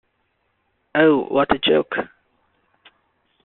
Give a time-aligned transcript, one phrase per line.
[0.95, 1.95] Oh, what a joke!